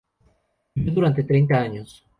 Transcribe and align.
Vivió 0.73 0.93
durante 0.95 1.23
treinta 1.25 1.59
años. 1.61 2.03